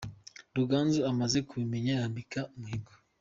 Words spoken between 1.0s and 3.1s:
amaze kubimenya yambika umuhigo